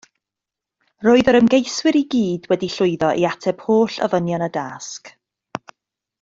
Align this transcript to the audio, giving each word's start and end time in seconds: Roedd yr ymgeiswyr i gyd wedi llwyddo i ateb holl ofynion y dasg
Roedd 1.07 1.27
yr 1.33 1.37
ymgeiswyr 1.39 1.99
i 1.99 2.01
gyd 2.13 2.47
wedi 2.53 2.69
llwyddo 2.77 3.11
i 3.25 3.29
ateb 3.33 3.63
holl 3.67 4.01
ofynion 4.09 4.47
y 4.47 4.49
dasg 4.59 5.15